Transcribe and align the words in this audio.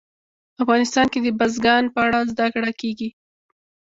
افغانستان 0.63 1.05
کې 1.13 1.19
د 1.21 1.27
بزګان 1.39 1.83
په 1.93 1.99
اړه 2.07 2.19
زده 2.31 2.47
کړه 2.53 2.71
کېږي. 2.81 3.09